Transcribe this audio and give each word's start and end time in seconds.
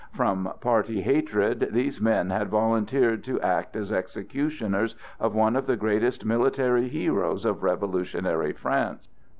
From 0.13 0.51
party 0.61 1.01
hatred, 1.03 1.67
these 1.73 2.01
men 2.01 2.31
had 2.31 2.49
volunteered 2.49 3.23
to 3.25 3.39
act 3.41 3.75
as 3.75 3.91
executioners 3.91 4.95
of 5.19 5.35
one 5.35 5.55
of 5.55 5.67
the 5.67 5.77
greatest 5.77 6.25
military 6.25 6.87
heroes 6.87 7.45
of 7.45 7.61
revolutionary 7.61 8.51
France. 8.53 9.07